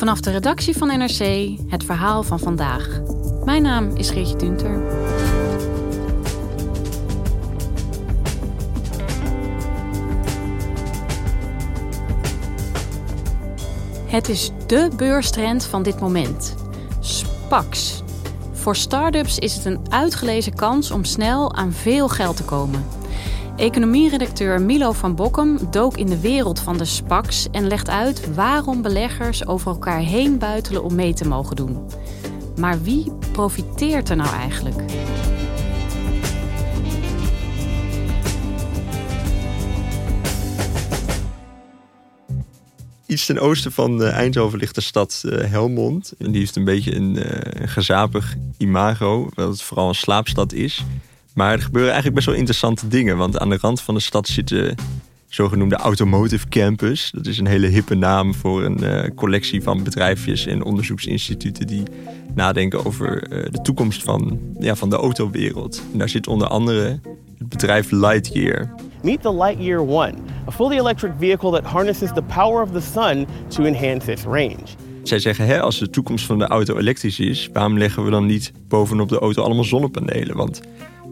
[0.00, 3.00] Vanaf de redactie van NRC het verhaal van vandaag.
[3.44, 4.82] Mijn naam is Geertje Dunter.
[14.06, 16.54] Het is dé beurstrend van dit moment.
[17.00, 18.02] SPACs.
[18.52, 22.99] Voor start-ups is het een uitgelezen kans om snel aan veel geld te komen.
[23.60, 28.82] Economieredacteur Milo van Bokkum dook in de wereld van de SPACs en legt uit waarom
[28.82, 31.86] beleggers over elkaar heen buitelen om mee te mogen doen.
[32.56, 34.82] Maar wie profiteert er nou eigenlijk?
[43.06, 46.12] Iets ten oosten van uh, Eindhoven ligt de stad uh, Helmond.
[46.18, 47.24] En die heeft een beetje een uh,
[47.68, 50.84] gezapig imago, wat het vooral een slaapstad is.
[51.34, 53.16] Maar er gebeuren eigenlijk best wel interessante dingen.
[53.16, 54.74] Want aan de rand van de stad zit de
[55.28, 57.10] zogenoemde Automotive Campus.
[57.14, 61.82] Dat is een hele hippe naam voor een uh, collectie van bedrijfjes en onderzoeksinstituten die
[62.34, 65.82] nadenken over uh, de toekomst van, ja, van de autowereld.
[65.92, 67.00] En daar zit onder andere
[67.38, 68.74] het bedrijf Lightyear.
[69.02, 70.14] Meet the Lightyear One,
[70.48, 74.64] a fully electric vehicle that harnesses the power of the sun to enhance its range.
[75.02, 78.26] Zij zeggen, hè, als de toekomst van de auto elektrisch is, waarom leggen we dan
[78.26, 80.36] niet bovenop de auto allemaal zonnepanelen?
[80.36, 80.60] Want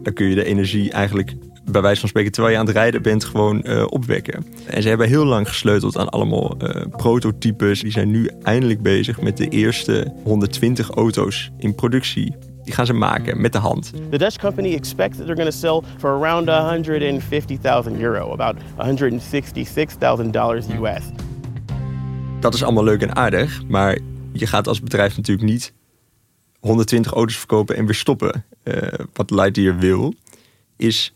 [0.03, 1.35] dan kun je de energie eigenlijk
[1.71, 4.45] bij wijze van spreken terwijl je aan het rijden bent gewoon uh, opwekken.
[4.67, 7.81] En ze hebben heel lang gesleuteld aan allemaal uh, prototypes.
[7.81, 12.35] Die zijn nu eindelijk bezig met de eerste 120 auto's in productie.
[12.63, 13.91] Die gaan ze maken met de hand.
[14.09, 20.33] The Dutch company expects that they're going to sell for around 150,000 euro, about 166,000
[20.33, 21.03] dollars US.
[22.39, 23.97] Dat is allemaal leuk en aardig, maar
[24.31, 25.73] je gaat als bedrijf natuurlijk niet
[26.59, 28.45] 120 auto's verkopen en weer stoppen.
[28.63, 28.75] Uh,
[29.13, 30.13] wat Lightyear wil,
[30.77, 31.13] is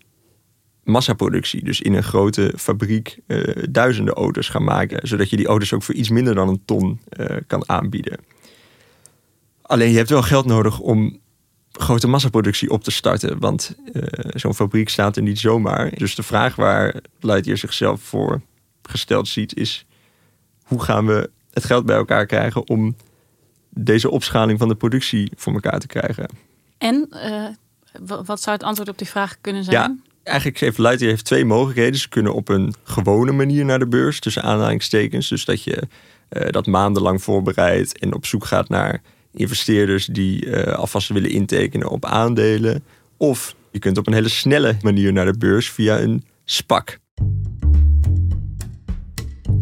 [0.84, 1.64] massaproductie.
[1.64, 5.08] Dus in een grote fabriek uh, duizenden auto's gaan maken.
[5.08, 8.20] Zodat je die auto's ook voor iets minder dan een ton uh, kan aanbieden.
[9.62, 11.20] Alleen je hebt wel geld nodig om
[11.72, 13.40] grote massaproductie op te starten.
[13.40, 13.76] Want
[14.30, 15.92] zo'n fabriek staat er niet zomaar.
[15.98, 18.42] Dus de vraag waar Lightyear zichzelf voor
[18.82, 19.86] gesteld ziet is...
[20.64, 22.96] hoe gaan we het geld bij elkaar krijgen om
[23.76, 26.30] deze opschaling van de productie voor elkaar te krijgen.
[26.78, 27.48] En uh,
[28.26, 29.78] wat zou het antwoord op die vraag kunnen zijn?
[29.78, 32.00] Ja, eigenlijk heeft Lightyear heeft twee mogelijkheden.
[32.00, 35.28] Ze kunnen op een gewone manier naar de beurs, tussen aanhalingstekens.
[35.30, 35.88] Dus dat je
[36.30, 39.02] uh, dat maandenlang voorbereidt en op zoek gaat naar
[39.34, 42.84] investeerders die uh, alvast willen intekenen op aandelen.
[43.18, 46.98] Of je kunt op een hele snelle manier naar de beurs via een SPAC.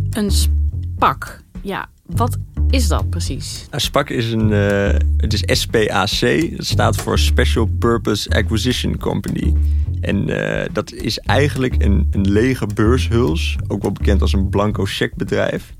[0.09, 1.89] Een SPAC, ja.
[2.15, 2.37] Wat
[2.69, 3.67] is dat precies?
[3.69, 6.19] Nou, SPAC is een, uh, het is SPAC,
[6.57, 9.53] dat staat voor Special Purpose Acquisition Company.
[10.01, 14.85] En uh, dat is eigenlijk een, een lege beurshuls, ook wel bekend als een blanco
[14.85, 15.73] cheque bedrijf.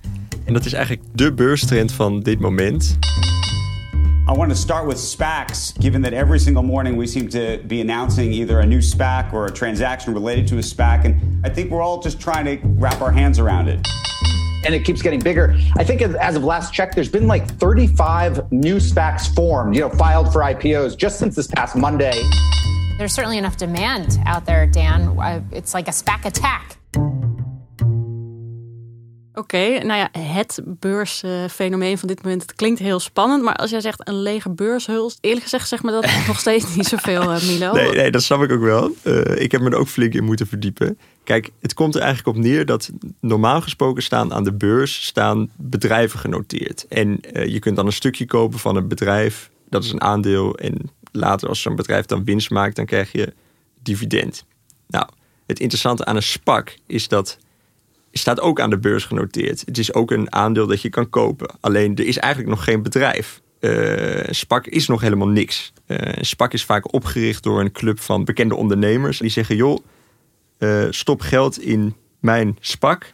[0.45, 2.97] En dat is eigenlijk de beurstrend van dit moment.
[4.29, 7.81] I want to start with SPACs, given that every single morning we seem to be
[7.81, 11.05] announcing either a new SPAC or a transaction related to a SPAC.
[11.05, 11.15] And
[11.45, 13.87] I think we're all just trying to wrap our hands around it.
[14.65, 15.55] And it keeps getting bigger.
[15.77, 19.89] I think as of last check, there's been like 35 new SPACs formed, you know,
[19.89, 22.13] filed for IPOs just since this past Monday.
[22.97, 25.17] There's certainly enough demand out there, Dan.
[25.19, 26.77] Uh, it's like a SPAC attack.
[29.41, 32.41] Oké, okay, nou ja, het beursfenomeen van dit moment.
[32.41, 35.91] Het klinkt heel spannend, maar als jij zegt een lege beurshuls, eerlijk gezegd zeg me
[35.91, 37.73] dat nog steeds niet zoveel, uh, Milo.
[37.73, 38.91] Nee, nee, dat snap ik ook wel.
[39.03, 40.99] Uh, ik heb me er ook flink in moeten verdiepen.
[41.23, 45.49] Kijk, het komt er eigenlijk op neer dat normaal gesproken staan aan de beurs staan
[45.55, 46.85] bedrijven genoteerd.
[46.87, 50.57] En uh, je kunt dan een stukje kopen van een bedrijf, dat is een aandeel.
[50.57, 53.33] En later als zo'n bedrijf dan winst maakt, dan krijg je
[53.81, 54.45] dividend.
[54.87, 55.07] Nou,
[55.45, 57.37] het interessante aan een SPAC is dat
[58.19, 59.63] staat ook aan de beurs genoteerd.
[59.65, 61.55] Het is ook een aandeel dat je kan kopen.
[61.59, 63.41] Alleen er is eigenlijk nog geen bedrijf.
[63.59, 65.73] uh, SPAC is nog helemaal niks.
[65.87, 69.19] Uh, SPAC is vaak opgericht door een club van bekende ondernemers.
[69.19, 69.77] Die zeggen, joh,
[70.59, 73.13] uh, stop geld in mijn SPAC.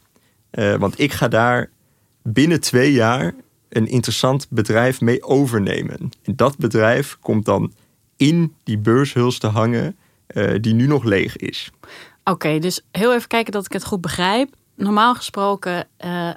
[0.52, 1.70] want ik ga daar
[2.24, 3.34] binnen twee jaar
[3.70, 6.12] een interessant bedrijf mee overnemen.
[6.24, 7.74] En dat bedrijf komt dan
[8.16, 9.98] in die beurshuls te hangen
[10.62, 11.72] die nu nog leeg is.
[12.24, 14.56] Oké, dus heel even kijken dat ik het goed begrijp.
[14.78, 15.88] Normaal gesproken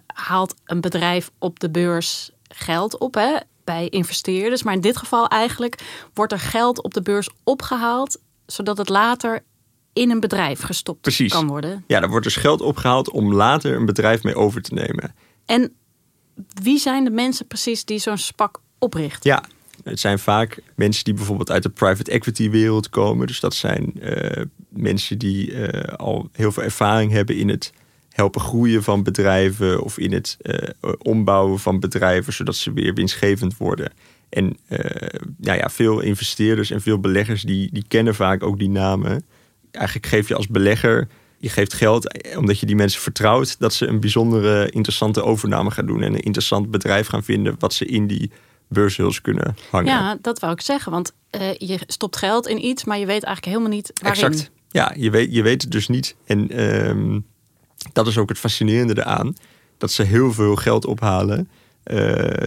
[0.07, 3.15] haalt een bedrijf op de beurs geld op.
[3.15, 3.37] Hè?
[3.65, 4.63] bij investeerders.
[4.63, 5.83] Maar in dit geval eigenlijk
[6.15, 9.45] wordt er geld op de beurs opgehaald, zodat het later
[9.93, 11.33] in een bedrijf gestopt Precies.
[11.33, 11.85] kan worden.
[11.87, 15.15] Ja, daar wordt dus geld opgehaald om later een bedrijf mee over te nemen.
[15.47, 15.73] En
[16.63, 19.31] wie zijn de mensen precies die zo'n spak oprichten?
[19.31, 19.45] Ja,
[19.85, 23.27] het zijn vaak mensen die bijvoorbeeld uit de private equity wereld komen.
[23.27, 27.73] Dus dat zijn uh, mensen die uh, al heel veel ervaring hebben in het
[28.11, 33.57] helpen groeien van bedrijven of in het uh, ombouwen van bedrijven, zodat ze weer winstgevend
[33.57, 33.93] worden.
[34.29, 34.79] En uh,
[35.37, 39.25] nou ja, veel investeerders en veel beleggers die, die kennen vaak ook die namen.
[39.71, 41.09] Eigenlijk geef je als belegger,
[41.39, 45.87] je geeft geld omdat je die mensen vertrouwt dat ze een bijzondere interessante overname gaan
[45.87, 48.31] doen en een interessant bedrijf gaan vinden wat ze in die
[48.69, 49.93] beurshuls kunnen hangen.
[49.93, 53.23] Ja, dat wou ik zeggen, want uh, je stopt geld in iets, maar je weet
[53.23, 54.25] eigenlijk helemaal niet waarin.
[54.25, 54.51] Exact.
[54.69, 56.17] Ja, je weet, je weet het dus niet.
[56.27, 57.21] En uh,
[57.93, 59.35] dat is ook het fascinerende eraan.
[59.79, 61.49] Dat ze heel veel geld ophalen.
[61.85, 61.99] Uh,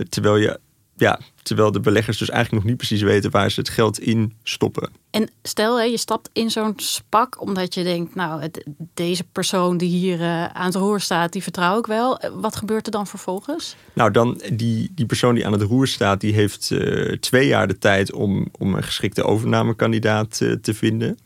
[0.09, 0.59] terwijl, je,
[0.95, 4.33] ja, terwijl de beleggers dus eigenlijk nog niet precies weten waar ze het geld in
[4.43, 4.89] stoppen.
[5.09, 8.63] En stel, hè, je stapt in zo'n spak omdat je denkt, nou, het,
[8.93, 12.19] deze persoon die hier uh, aan het roer staat, die vertrouw ik wel.
[12.33, 13.75] Wat gebeurt er dan vervolgens?
[13.93, 17.67] Nou, dan die, die persoon die aan het roer staat, die heeft uh, twee jaar
[17.67, 21.17] de tijd om, om een geschikte overnamekandidaat te vinden.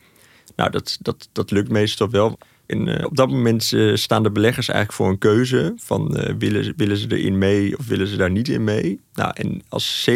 [0.56, 2.38] Nou, dat, dat, dat lukt meestal wel.
[2.68, 6.34] En uh, op dat moment uh, staan de beleggers eigenlijk voor een keuze van uh,
[6.38, 9.00] willen, willen ze erin mee of willen ze daar niet in mee.
[9.12, 10.12] Nou, en als 70%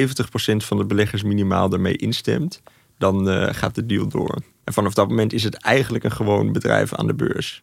[0.57, 2.63] van de beleggers minimaal daarmee instemt,
[2.99, 4.43] dan gaat de deal door.
[4.65, 7.63] En vanaf dat moment is het eigenlijk een gewoon bedrijf aan de beurs.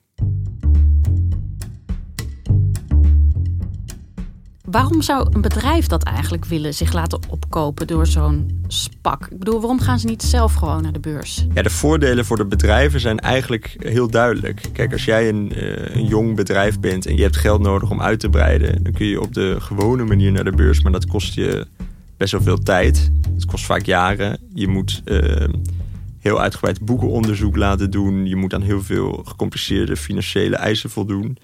[4.71, 9.27] Waarom zou een bedrijf dat eigenlijk willen zich laten opkopen door zo'n spak?
[9.31, 11.45] Ik bedoel, waarom gaan ze niet zelf gewoon naar de beurs?
[11.53, 14.69] Ja, de voordelen voor de bedrijven zijn eigenlijk heel duidelijk.
[14.73, 18.01] Kijk, als jij een, uh, een jong bedrijf bent en je hebt geld nodig om
[18.01, 21.05] uit te breiden, dan kun je op de gewone manier naar de beurs, maar dat
[21.05, 21.67] kost je
[22.17, 23.11] best wel veel tijd.
[23.33, 24.37] Het kost vaak jaren.
[24.53, 25.47] Je moet uh,
[26.19, 28.25] heel uitgebreid boekenonderzoek laten doen.
[28.25, 31.37] Je moet aan heel veel gecompliceerde financiële eisen voldoen.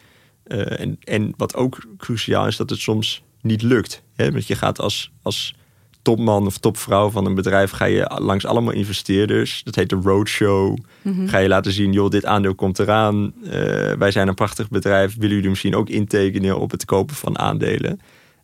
[0.47, 4.01] Uh, en, en wat ook cruciaal is, dat het soms niet lukt.
[4.15, 4.31] Hè?
[4.31, 5.56] Want je gaat als, als
[6.01, 7.71] topman of topvrouw van een bedrijf...
[7.71, 9.62] ga je langs allemaal investeerders.
[9.63, 10.77] Dat heet de roadshow.
[11.01, 11.27] Mm-hmm.
[11.27, 13.33] Ga je laten zien, joh, dit aandeel komt eraan.
[13.44, 13.51] Uh,
[13.92, 15.15] wij zijn een prachtig bedrijf.
[15.15, 18.00] Willen jullie misschien ook intekenen op het kopen van aandelen?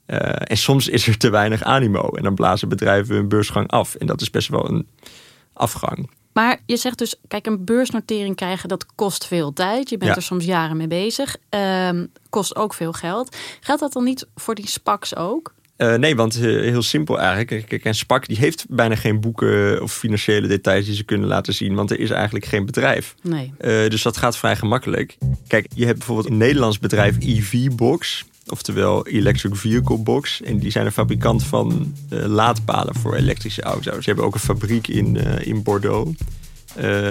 [0.08, 2.10] Uh, en soms is er te weinig animo.
[2.10, 3.96] En dan blazen bedrijven hun beursgang af.
[3.96, 4.88] En dat is best wel een
[5.54, 6.10] afgang.
[6.34, 9.90] Maar je zegt dus, kijk, een beursnotering krijgen, dat kost veel tijd.
[9.90, 10.16] Je bent Ja.
[10.16, 11.36] er soms jaren mee bezig.
[11.50, 13.38] Ehm, kost ook veel geld.
[13.60, 15.54] Geldt dat dan niet voor die SPACs ook?
[15.78, 17.66] Uh, nee, want uh, heel simpel eigenlijk.
[17.68, 21.54] Kijk, een SPAC die heeft bijna geen boeken of financiële details die ze kunnen laten
[21.54, 21.76] zien.
[21.76, 23.16] Want er is eigenlijk geen bedrijf.
[23.22, 23.54] Nee.
[23.60, 25.18] Uh, dus dat gaat vrij gemakkelijk.
[25.48, 28.26] Kijk, je hebt bijvoorbeeld een Nederlands bedrijf EV-Box.
[28.52, 30.42] Oftewel Electric Vehicle Box.
[30.42, 33.94] En die zijn een fabrikant van laadpalen voor elektrische auto's.
[33.94, 35.16] Ze hebben ook een fabriek in,
[35.46, 36.18] in Bordeaux.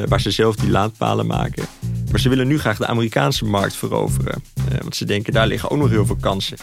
[0.09, 1.65] waar ze zelf die laadpalen maken.
[2.11, 4.43] Maar ze willen nu graag de Amerikaanse markt veroveren.
[4.81, 6.57] want ze denken, daar liggen ook nog heel veel kansen.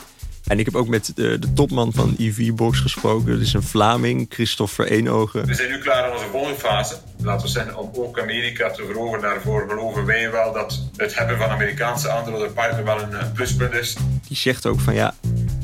[0.47, 3.31] En ik heb ook met de, de topman van EV-Box gesproken.
[3.31, 5.45] Dat is een Vlaming, Christopher Eenogen.
[5.45, 6.95] We zijn nu klaar aan onze volgende fase.
[7.21, 9.21] Laten we zeggen, om ook Amerika te veroveren.
[9.21, 13.95] Daarvoor geloven wij wel dat het hebben van Amerikaanse aandeelhouderpartner wel een pluspunt is.
[14.27, 15.15] Die zegt ook van ja,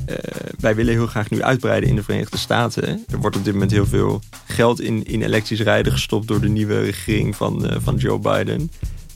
[0.09, 0.15] uh,
[0.59, 3.05] wij willen heel graag nu uitbreiden in de Verenigde Staten.
[3.11, 6.49] Er wordt op dit moment heel veel geld in, in elektrisch rijden gestopt door de
[6.49, 8.71] nieuwe regering van, uh, van Joe Biden.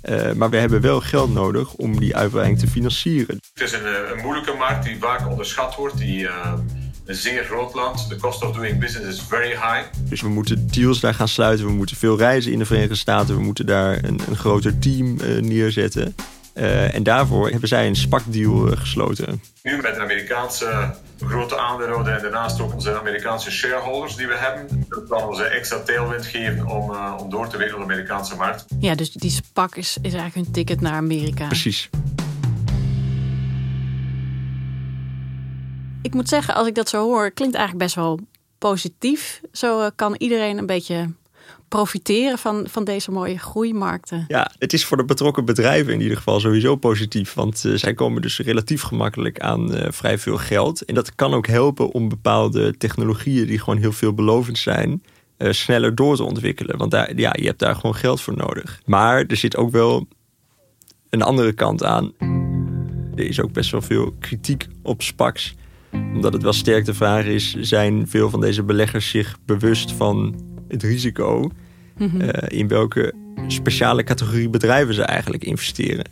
[0.09, 3.39] Uh, maar we hebben wel geld nodig om die uitbreiding te financieren.
[3.53, 5.97] Het is een, een moeilijke markt die vaak onderschat wordt.
[5.97, 6.53] Die, uh,
[7.07, 8.09] een zeer groot land.
[8.09, 9.83] De cost of doing business is very high.
[10.09, 11.65] Dus we moeten deals daar gaan sluiten.
[11.65, 13.35] We moeten veel reizen in de Verenigde Staten.
[13.35, 16.15] We moeten daar een, een groter team uh, neerzetten.
[16.93, 19.41] En daarvoor hebben zij een SPAC-deal gesloten.
[19.63, 24.85] Nu met een Amerikaanse grote aandeelhouder en daarnaast ook onze Amerikaanse shareholders die we hebben.
[24.89, 28.35] Dat kan ons extra tailwind geven om, uh, om door te werken op de Amerikaanse
[28.35, 28.65] markt.
[28.79, 31.47] Ja, dus die SPAC is, is eigenlijk hun ticket naar Amerika.
[31.47, 31.89] Precies.
[36.01, 38.19] Ik moet zeggen, als ik dat zo hoor, klinkt eigenlijk best wel
[38.57, 39.41] positief.
[39.51, 41.09] Zo kan iedereen een beetje
[41.67, 44.25] profiteren van, van deze mooie groeimarkten.
[44.27, 47.33] Ja, het is voor de betrokken bedrijven in ieder geval sowieso positief.
[47.33, 50.85] Want uh, zij komen dus relatief gemakkelijk aan uh, vrij veel geld.
[50.85, 55.03] En dat kan ook helpen om bepaalde technologieën die gewoon heel veelbelovend zijn,
[55.37, 56.77] uh, sneller door te ontwikkelen.
[56.77, 58.81] Want daar, ja, je hebt daar gewoon geld voor nodig.
[58.85, 60.07] Maar er zit ook wel
[61.09, 62.13] een andere kant aan.
[63.15, 65.55] Er is ook best wel veel kritiek op SPACs.
[65.91, 70.46] Omdat het wel sterk de vraag is: zijn veel van deze beleggers zich bewust van
[70.67, 71.50] het risico?
[71.97, 72.21] Mm -hmm.
[72.21, 73.13] uh, in welke
[73.47, 76.05] speciale categorie bedrijven ze eigenlijk investeren?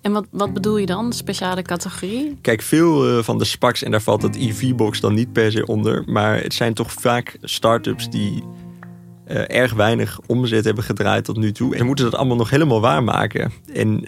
[0.00, 2.38] En wat, wat bedoel je dan, speciale categorie?
[2.40, 5.66] Kijk, veel uh, van de SPACs, en daar valt het EV-box dan niet per se
[5.66, 8.42] onder, maar het zijn toch vaak start-ups die
[9.28, 11.76] uh, erg weinig omzet hebben gedraaid tot nu toe.
[11.76, 13.52] En moeten dat allemaal nog helemaal waarmaken.
[13.72, 14.04] En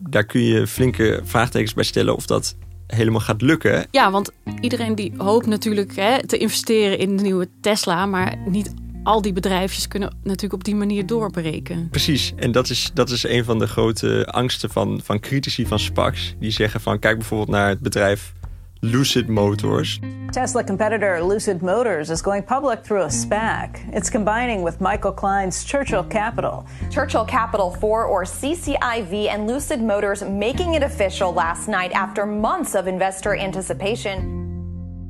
[0.00, 3.86] daar kun je flinke vraagtekens bij stellen of dat helemaal gaat lukken.
[3.90, 8.74] Ja, want iedereen die hoopt natuurlijk hè, te investeren in de nieuwe Tesla, maar niet
[9.06, 11.88] al die bedrijfjes kunnen natuurlijk op die manier doorbreken.
[11.90, 15.78] Precies, en dat is, dat is een van de grote angsten van, van critici van
[15.78, 16.34] SPACs.
[16.38, 18.32] Die zeggen van, kijk bijvoorbeeld naar het bedrijf
[18.80, 20.00] Lucid Motors.
[20.30, 23.78] Tesla competitor Lucid Motors is going public through a SPAC.
[23.92, 26.64] It's combining with Michael Klein's Churchill Capital.
[26.90, 32.74] Churchill Capital 4 or CCIV and Lucid Motors making it official last night after months
[32.74, 34.45] of investor anticipation.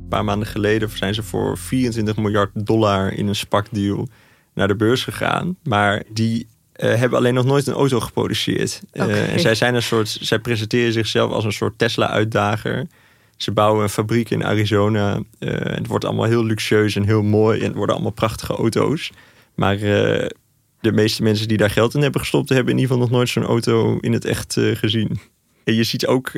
[0.07, 4.07] Een paar maanden geleden zijn ze voor 24 miljard dollar in een SPAC-deal
[4.53, 5.57] naar de beurs gegaan.
[5.63, 6.47] Maar die
[6.77, 8.81] uh, hebben alleen nog nooit een auto geproduceerd.
[8.93, 9.09] Okay.
[9.09, 12.87] Uh, en zij zijn een soort, zij presenteren zichzelf als een soort Tesla-uitdager.
[13.37, 15.15] Ze bouwen een fabriek in Arizona.
[15.39, 17.59] Uh, het wordt allemaal heel luxueus en heel mooi.
[17.59, 19.11] En het worden allemaal prachtige auto's.
[19.55, 22.49] Maar de meeste mensen die daar geld in hebben gestopt...
[22.49, 25.19] hebben in ieder geval nog nooit zo'n auto in het echt gezien.
[25.67, 26.29] En je ziet ook,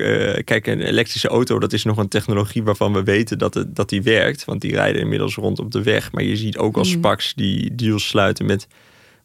[0.43, 1.59] kijk, een elektrische auto...
[1.59, 4.45] dat is nog een technologie waarvan we weten dat, het, dat die werkt.
[4.45, 6.11] Want die rijden inmiddels rond op de weg.
[6.11, 8.67] Maar je ziet ook als SPACs die deals sluiten met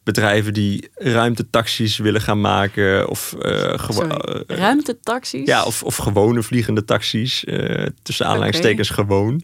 [0.03, 3.09] bedrijven die ruimtetaxis willen gaan maken.
[3.09, 5.45] Of, uh, Sorry, ruimtetaxis?
[5.45, 7.43] Ja, of, of gewone vliegende taxis.
[7.43, 9.05] Uh, tussen aanleidingstekens okay.
[9.05, 9.43] gewoon.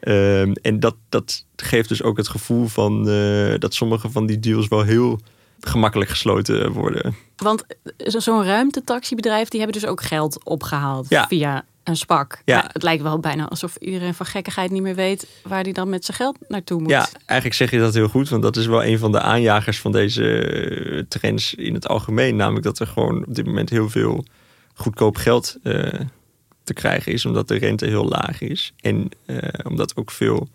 [0.00, 4.40] Um, en dat, dat geeft dus ook het gevoel van uh, dat sommige van die
[4.40, 5.20] deals wel heel
[5.68, 7.16] gemakkelijk gesloten worden.
[7.36, 7.64] Want
[7.96, 11.26] zo'n ruimtetaxibedrijf, die hebben dus ook geld opgehaald ja.
[11.26, 12.42] via een spak.
[12.44, 12.68] Ja.
[12.72, 16.04] het lijkt wel bijna alsof iedereen van gekkigheid niet meer weet waar hij dan met
[16.04, 16.90] zijn geld naartoe moet.
[16.90, 19.80] Ja, eigenlijk zeg je dat heel goed, want dat is wel een van de aanjagers
[19.80, 22.36] van deze trends in het algemeen.
[22.36, 24.24] Namelijk dat er gewoon op dit moment heel veel
[24.74, 26.00] goedkoop geld uh,
[26.64, 28.72] te krijgen is, omdat de rente heel laag is.
[28.80, 30.48] En uh, omdat ook veel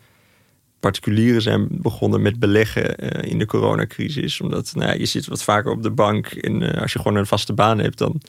[0.79, 4.41] particulieren zijn begonnen met beleggen uh, in de coronacrisis.
[4.41, 7.25] Omdat nou ja, je zit wat vaker op de bank en als je gewoon een
[7.25, 8.21] vaste baan hebt, dan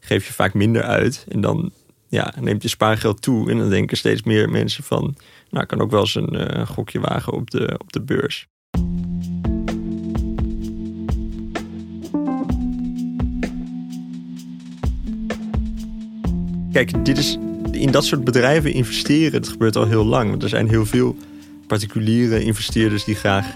[0.00, 1.26] geef je vaak minder uit.
[1.28, 1.72] En dan
[2.08, 3.50] ja, neemt je spaargeld toe.
[3.50, 5.16] En dan denken steeds meer mensen van...
[5.50, 8.46] nou, ik kan ook wel eens een uh, gokje wagen op de, op de beurs.
[16.72, 17.38] Kijk, dit is,
[17.70, 20.30] in dat soort bedrijven investeren, dat gebeurt al heel lang.
[20.30, 21.16] Want er zijn heel veel
[21.68, 23.46] particuliere investeerders die graag...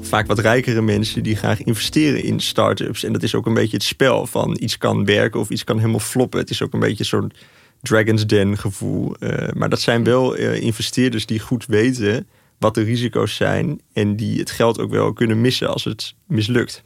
[0.00, 3.04] vaak wat rijkere mensen die graag investeren in start-ups.
[3.04, 5.78] En dat is ook een beetje het spel van iets kan werken of iets kan
[5.78, 6.40] helemaal floppen.
[6.40, 7.32] Het is ook een beetje zo'n
[7.82, 9.14] Dragon's Den gevoel.
[9.20, 12.26] Uh, maar dat zijn wel uh, investeerders die goed weten
[12.58, 13.80] wat de risico's zijn.
[13.92, 16.82] En die het geld ook wel kunnen missen als het mislukt.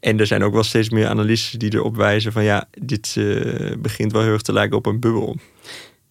[0.00, 3.72] En er zijn ook wel steeds meer analisten die erop wijzen van ja, dit uh,
[3.78, 5.36] begint wel heel erg te lijken op een bubbel.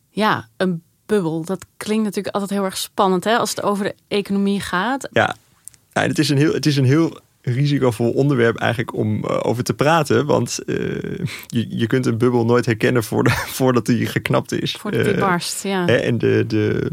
[0.10, 1.46] Ja, een bubbel.
[1.46, 5.08] Dat klinkt natuurlijk altijd heel erg spannend hè, als het over de economie gaat.
[5.12, 5.36] Ja,
[5.93, 9.63] ja het, is een heel, het is een heel risicovol onderwerp eigenlijk om uh, over
[9.63, 10.25] te praten.
[10.25, 10.77] Want uh,
[11.48, 14.72] je, je kunt een bubbel nooit herkennen voordat, voordat die geknapt is.
[14.72, 15.88] Voordat die uh, barst, ja.
[15.88, 16.91] En de, de,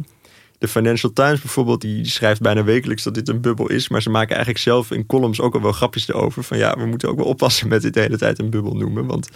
[0.59, 3.89] de Financial Times bijvoorbeeld, die schrijft bijna wekelijks dat dit een bubbel is.
[3.89, 6.45] Maar ze maken eigenlijk zelf in columns ook al wel grapjes erover.
[6.45, 9.07] Van ja, we moeten ook wel oppassen met dit de hele tijd een bubbel noemen.
[9.07, 9.29] Want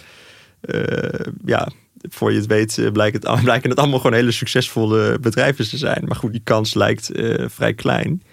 [1.45, 1.69] ja,
[2.09, 6.03] voor je het weet blijkt het, blijken het allemaal gewoon hele succesvolle bedrijven te zijn.
[6.05, 7.09] Maar goed, die kans lijkt
[7.47, 8.23] vrij klein.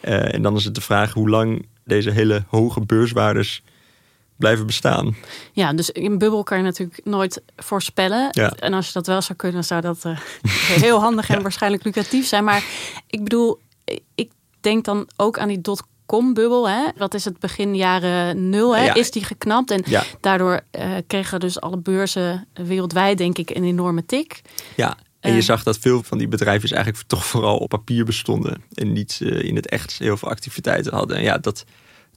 [0.00, 3.62] en dan is het de vraag hoe lang deze hele hoge beurswaardes
[4.42, 5.16] blijven bestaan.
[5.52, 8.28] Ja, dus een bubbel kan je natuurlijk nooit voorspellen.
[8.30, 8.52] Ja.
[8.52, 10.18] En als je dat wel zou kunnen, zou dat uh,
[10.86, 12.44] heel handig en waarschijnlijk lucratief zijn.
[12.44, 12.64] Maar
[13.06, 13.60] ik bedoel,
[14.14, 14.30] ik
[14.60, 15.60] denk dan ook aan die
[16.12, 16.68] dotcom-bubbel.
[16.68, 16.88] Hè?
[16.96, 18.76] Wat is het begin jaren nul?
[18.76, 18.84] Hè?
[18.84, 18.94] Ja.
[18.94, 19.70] Is die geknapt?
[19.70, 20.04] En ja.
[20.20, 24.40] daardoor uh, kregen dus alle beurzen wereldwijd, denk ik, een enorme tik.
[24.76, 28.62] Ja, en je zag dat veel van die bedrijven eigenlijk toch vooral op papier bestonden.
[28.74, 31.16] En niet uh, in het echt heel veel activiteiten hadden.
[31.16, 31.64] En ja, dat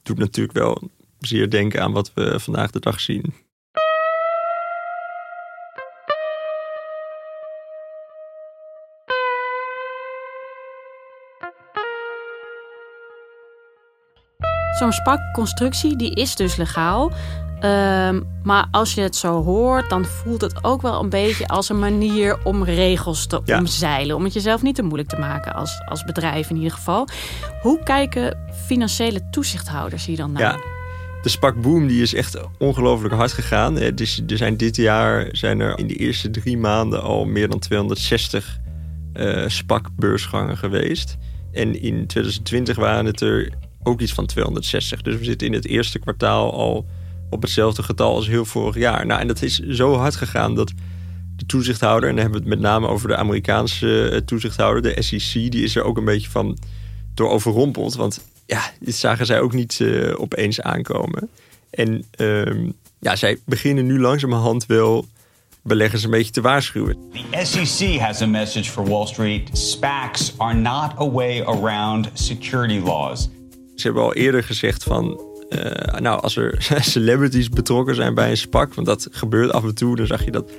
[0.02, 3.34] doet natuurlijk wel zeer denken aan wat we vandaag de dag zien.
[14.78, 17.12] Zo'n SPAC-constructie die is dus legaal.
[17.60, 21.68] Ehm, maar als je het zo hoort, dan voelt het ook wel een beetje als
[21.68, 23.58] een manier om regels te Ja.
[23.58, 24.16] omzeilen.
[24.16, 27.08] Om het jezelf niet te moeilijk te maken als, als bedrijf in ieder geval.
[27.60, 30.42] Hoe kijken financiële toezichthouders hier dan naar?
[30.42, 30.56] Ja,
[31.22, 33.78] de SPAC Boom die is echt ongelooflijk hard gegaan.
[33.78, 37.48] Eh, Dus er zijn dit jaar zijn er in de eerste drie maanden al meer
[37.48, 38.58] dan 260
[39.12, 41.16] eh SPAC-beursgangen geweest.
[41.52, 43.52] En in 2020 waren het er
[43.86, 45.02] ook iets van 260.
[45.02, 46.86] Dus we zitten in het eerste kwartaal al
[47.30, 49.06] op hetzelfde getal als heel vorig jaar.
[49.06, 50.72] Nou, en dat is zo hard gegaan dat
[51.36, 55.02] de toezichthouder, en dan hebben we het met name over de Amerikaanse eh, toezichthouder, de
[55.02, 56.58] SEC, die is er ook een beetje van
[57.14, 57.94] door overrompeld.
[57.94, 61.28] Want ja, dit zagen zij ook niet eh, opeens aankomen.
[61.70, 65.06] En ehm, ja, zij beginnen nu langzamerhand wel
[65.62, 66.96] beleggers een beetje te waarschuwen.
[67.12, 69.58] The SEC has a message for Wall Street.
[69.58, 73.28] SPACs are not a way around security laws.
[73.76, 75.20] Ze hebben al eerder gezegd van...
[75.48, 78.74] eh, nou, als er celebrities betrokken zijn bij een SPAC...
[78.74, 80.50] want dat gebeurt af en toe, dan zag je dat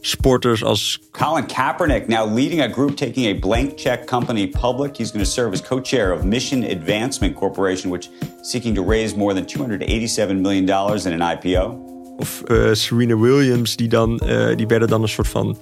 [0.00, 1.00] sporters als...
[1.10, 4.96] Colin Kaepernick now leading a group taking a blank check company public.
[4.96, 8.08] He's going to serve as co-chair of Mission Advancement Corporation, which
[8.40, 11.84] is seeking to raise more than 287 million dollars in an IPO.
[12.16, 15.58] Of eh, Serena Williams, die, dan, eh, die werden dan een soort van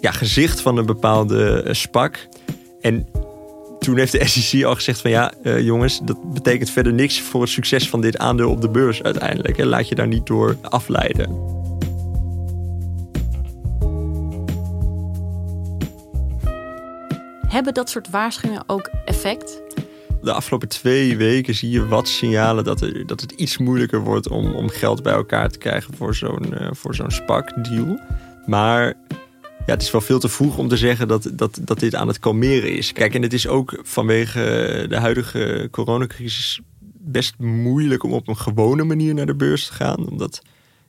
[0.00, 2.28] ja, gezicht van een bepaalde SPAC.
[2.80, 3.06] En
[3.86, 7.40] toen heeft de SEC al gezegd van ja, eh, jongens, dat betekent verder niks voor
[7.40, 9.56] het succes van dit aandeel op de beurs uiteindelijk.
[9.56, 9.64] Hè.
[9.64, 11.30] Laat je daar niet door afleiden.
[17.48, 19.62] Hebben dat soort waarschuwingen ook effect?
[20.22, 24.28] De afgelopen twee weken zie je wat signalen dat, er, dat het iets moeilijker wordt
[24.28, 28.00] om, om geld bij elkaar te krijgen voor zo'n eh, voor zo'n SPAC-deal.
[28.46, 28.94] Maar
[29.66, 32.08] ja, het is wel veel te vroeg om te zeggen dat, dat, dat dit aan
[32.08, 32.92] het kalmeren is.
[32.92, 36.60] Kijk, en het is ook vanwege de huidige coronacrisis
[36.98, 40.08] best moeilijk om op een gewone manier naar de beurs te gaan.
[40.10, 40.42] Omdat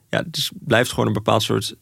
[0.08, 1.76] ja, het is, blijft gewoon een bepaald soort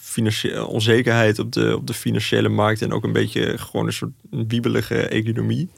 [0.00, 2.82] financiële onzekerheid op de, op de financiële markt.
[2.82, 5.68] En ook een beetje gewoon een soort wiebelige economie.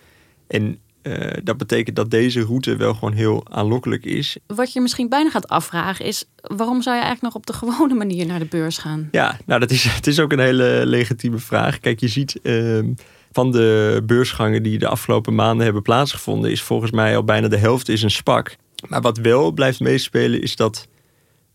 [0.47, 4.37] En eh, dat betekent dat deze route wel gewoon heel aanlokkelijk is.
[4.47, 6.25] Wat je misschien bijna gaat afvragen is...
[6.40, 9.08] waarom zou je eigenlijk nog op de gewone manier naar de beurs gaan?
[9.10, 11.80] Ja, nou dat is, het is ook een hele legitieme vraag.
[11.80, 12.93] Kijk, je ziet ehm,
[13.32, 16.50] van de beursgangen die de afgelopen maanden hebben plaatsgevonden...
[16.50, 18.56] is volgens mij al bijna de helft is een SPAC.
[18.89, 20.89] Maar wat wel blijft meespelen is dat...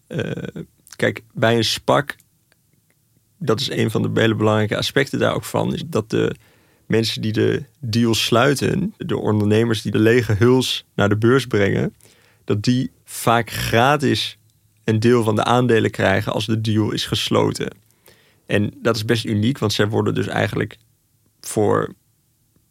[0.08, 0.31] eh,
[0.95, 2.15] kijk, bij een SPAC,
[3.39, 5.73] dat is een van de hele belangrijke aspecten daar ook van...
[5.73, 6.36] is dat de
[6.86, 11.95] mensen die de deal sluiten, de ondernemers die de lege huls naar de beurs brengen...
[12.43, 14.38] dat die vaak gratis
[14.84, 17.78] een deel van de aandelen krijgen als de deal is gesloten.
[18.45, 20.78] En dat is best uniek, want zij worden dus eigenlijk
[21.39, 21.93] voor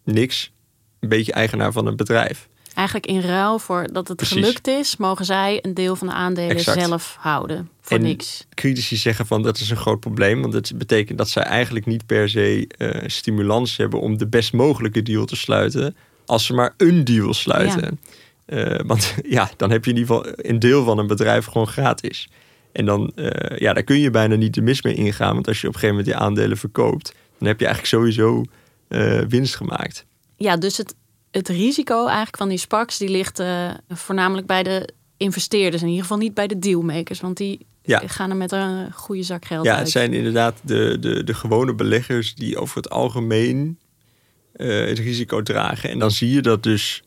[0.04, 0.52] niks
[1.00, 2.48] een beetje eigenaar van een bedrijf.
[2.74, 4.36] Eigenlijk in ruil voor dat het Precies.
[4.36, 4.96] gelukt is...
[4.96, 6.80] mogen zij een deel van de aandelen Exact.
[6.80, 7.68] zelf houden.
[7.80, 8.46] Voor en niks.
[8.54, 12.06] critici zeggen van dat is een groot probleem, want dat betekent dat zij eigenlijk niet
[12.06, 16.74] per se eh, stimulans hebben om de best mogelijke deal te sluiten, als ze maar
[16.76, 18.00] een deal sluiten.
[18.44, 21.68] Eh, want ja, dan heb je in ieder geval een deel van een bedrijf gewoon
[21.68, 22.28] gratis.
[22.72, 25.60] En dan, eh, ja, daar kun je bijna niet de mis mee ingaan, want als
[25.60, 28.44] je op een gegeven moment die aandelen verkoopt, dan heb je eigenlijk sowieso
[29.28, 30.04] winst gemaakt.
[30.36, 30.94] Ja, dus het,
[31.36, 32.98] het risico eigenlijk van die SPACs...
[32.98, 35.82] die ligt eh, voornamelijk bij de investeerders.
[35.82, 37.20] In ieder geval niet bij de dealmakers.
[37.20, 38.02] Want die Ja.
[38.06, 39.80] gaan er met een goede zak geld Ja, uit.
[39.80, 43.78] het zijn inderdaad de, de, de gewone beleggers die over het algemeen
[44.52, 45.90] eh, het risico dragen.
[45.90, 47.02] En dan zie je dat dus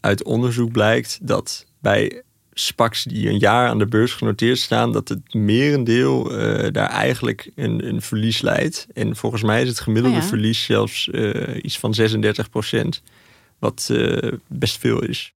[0.00, 5.08] uit onderzoek blijkt dat bij SPACs die een jaar aan de beurs genoteerd staan, dat
[5.08, 8.86] het merendeel eh, daar eigenlijk een, een verlies leidt.
[8.92, 10.28] En volgens mij is het gemiddelde Oh ja.
[10.28, 11.08] verlies zelfs
[11.62, 13.02] iets van 36 procent.
[13.60, 15.34] Wat eh, best veel is.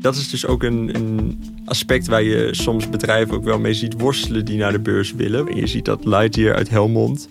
[0.00, 4.00] Dat is dus ook een, een aspect waar je soms bedrijven ook wel mee ziet
[4.00, 5.48] worstelen die naar de beurs willen.
[5.48, 7.28] En je ziet dat Lightyear uit Helmond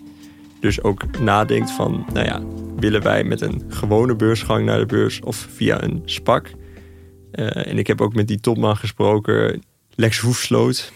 [0.60, 2.41] dus ook nadenkt van, nou ja,
[2.76, 6.52] willen wij met een gewone beursgang naar de beurs of via een SPAC?
[7.32, 9.63] Eh, en ik heb ook met die topman gesproken,
[9.95, 10.91] Lex Hoefsloot.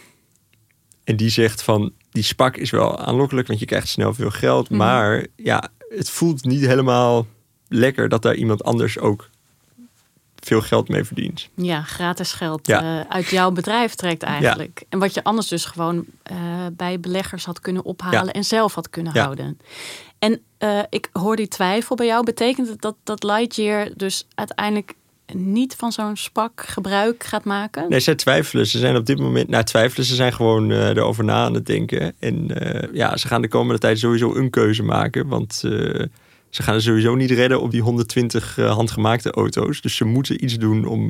[1.03, 4.69] En die zegt van, die SPAC is wel aanlokkelijk, want je krijgt snel veel geld.
[4.69, 4.77] Mhm.
[4.77, 7.27] Maar ja, het voelt niet helemaal
[7.67, 9.29] lekker dat daar iemand anders ook
[10.35, 11.49] veel geld mee verdient.
[11.55, 12.81] Ja, gratis geld Ja.
[13.01, 14.83] eh, uit jouw bedrijf trekt eigenlijk.
[14.89, 16.35] En wat je anders dus gewoon eh,
[16.71, 18.31] bij beleggers had kunnen ophalen Ja.
[18.31, 19.59] en zelf had kunnen houden.
[20.19, 22.23] En eh, ik hoor die twijfel bij jou.
[22.23, 24.93] Betekent het dat, dat Lightyear dus uiteindelijk
[25.33, 27.89] niet van zo'n spak gebruik gaat maken?
[27.89, 28.67] Nee, zij twijfelen.
[28.67, 31.65] Ze zijn op dit moment, nou twijfelen, ze zijn gewoon eh, erover na aan het
[31.65, 32.13] denken.
[32.19, 35.27] En eh, ja, ze gaan de komende tijd sowieso een keuze maken.
[35.27, 35.71] Want eh,
[36.49, 39.81] ze gaan er sowieso niet redden op die 120 uh, handgemaakte auto's.
[39.81, 41.09] Dus ze moeten iets doen om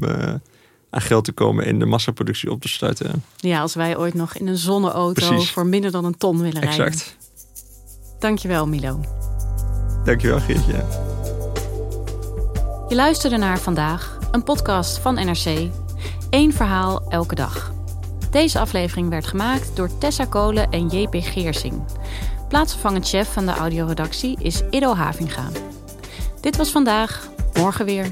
[0.89, 3.23] aan geld te komen en de massaproductie op te starten.
[3.38, 5.51] Ja, als wij ooit nog in een zonneauto Precies.
[5.51, 6.86] voor minder dan een ton willen rijden.
[6.86, 7.17] Exact.
[8.19, 8.99] Dankjewel, Milo.
[10.03, 11.19] Dankjewel, Geertje.
[12.91, 15.69] Je luisterde naar Vandaag, een podcast van NRC.
[16.30, 17.73] Eén verhaal elke dag.
[18.32, 21.84] Deze aflevering werd gemaakt door Tessa Kolen en JP Geersing.
[22.47, 25.47] Plaatsvervangend chef van de audioredactie is Ido Havinga.
[26.41, 28.12] Dit was vandaag, morgen weer.